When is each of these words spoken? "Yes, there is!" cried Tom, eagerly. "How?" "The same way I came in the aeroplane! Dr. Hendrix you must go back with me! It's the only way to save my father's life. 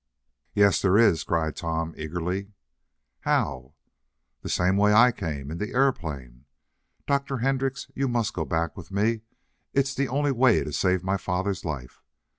"Yes, 0.55 0.81
there 0.81 0.97
is!" 0.97 1.23
cried 1.23 1.55
Tom, 1.55 1.93
eagerly. 1.95 2.53
"How?" 3.19 3.75
"The 4.41 4.49
same 4.49 4.75
way 4.75 4.91
I 4.93 5.11
came 5.11 5.51
in 5.51 5.59
the 5.59 5.75
aeroplane! 5.75 6.45
Dr. 7.05 7.37
Hendrix 7.37 7.87
you 7.93 8.07
must 8.07 8.33
go 8.33 8.43
back 8.43 8.75
with 8.75 8.89
me! 8.91 9.21
It's 9.73 9.93
the 9.93 10.07
only 10.07 10.31
way 10.31 10.63
to 10.63 10.73
save 10.73 11.03
my 11.03 11.17
father's 11.17 11.63
life. 11.63 12.01